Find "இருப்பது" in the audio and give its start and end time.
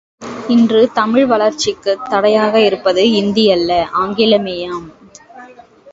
2.61-3.03